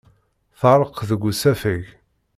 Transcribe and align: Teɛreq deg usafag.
Teɛreq 0.59 0.97
deg 1.09 1.21
usafag. 1.29 1.83